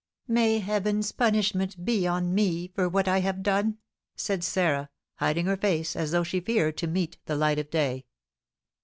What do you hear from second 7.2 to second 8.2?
the light of day.